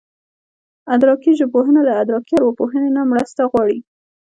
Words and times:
ادراکي 0.93 1.31
ژبپوهنه 1.39 1.81
له 1.87 1.93
ادراکي 2.01 2.33
ارواپوهنې 2.37 2.89
نه 2.97 3.01
مرسته 3.11 3.41
غواړي 3.51 3.77